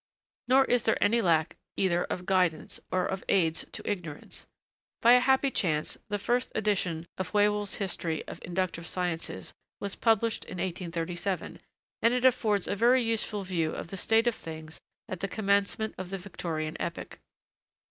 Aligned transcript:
Nor 0.47 0.65
is 0.65 0.85
their 0.85 0.97
any 0.99 1.21
lack 1.21 1.57
either 1.77 2.05
of 2.05 2.25
guidance, 2.25 2.79
or 2.91 3.05
of 3.05 3.23
aids 3.29 3.65
to 3.71 3.87
ignorance. 3.87 4.47
By 4.99 5.13
a 5.13 5.19
happy 5.19 5.51
chance, 5.51 5.95
the 6.07 6.17
first 6.17 6.51
edition 6.55 7.05
of 7.19 7.35
Whewell's 7.35 7.75
'History 7.75 8.27
of 8.27 8.39
the 8.39 8.47
Inductive 8.47 8.87
Sciences' 8.87 9.53
was 9.79 9.95
published 9.95 10.43
in 10.45 10.57
1837, 10.57 11.59
and 12.01 12.13
it 12.15 12.25
affords 12.25 12.67
a 12.67 12.75
very 12.75 13.03
useful 13.03 13.43
view 13.43 13.73
of 13.73 13.89
the 13.89 13.95
state 13.97 14.25
of 14.25 14.33
things 14.33 14.81
at 15.07 15.19
the 15.19 15.27
commencement 15.27 15.93
of 15.99 16.09
the 16.09 16.17
Victorian 16.17 16.75
epoch. 16.79 17.19